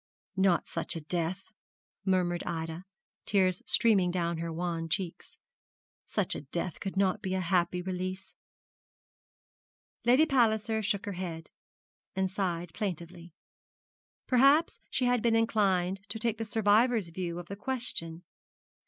[0.35, 1.51] 'Not such a death,'
[2.03, 2.85] murmured Ida,
[3.27, 5.37] tears streaming down her wan cheeks;
[6.07, 8.33] 'such a death could not be a happy release.'
[10.03, 11.51] Lady Palliser shook her head,
[12.15, 13.35] and sighed plaintively.
[14.25, 18.23] Perhaps she had been inclined to take the survivor's view of the question.